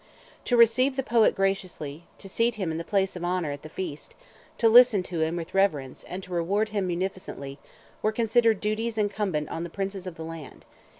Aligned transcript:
To 0.45 0.57
receive 0.57 0.95
the 0.95 1.03
poet 1.03 1.35
graciously, 1.35 2.05
to 2.17 2.27
seat 2.27 2.55
him 2.55 2.71
in 2.71 2.79
the 2.79 2.83
place 2.83 3.15
of 3.15 3.23
honour 3.23 3.51
at 3.51 3.61
the 3.61 3.69
feast, 3.69 4.15
to 4.57 4.67
listen 4.67 5.03
to 5.03 5.19
him 5.21 5.35
with 5.35 5.53
reverence, 5.53 6.03
and 6.05 6.23
to 6.23 6.33
reward 6.33 6.69
him 6.69 6.87
munificently, 6.87 7.59
were 8.01 8.11
considered 8.11 8.59
duties 8.59 8.97
incumbent 8.97 9.49
on 9.49 9.61
the 9.61 9.69
princes 9.69 10.07
of 10.07 10.15
the 10.15 10.25
land. 10.25 10.65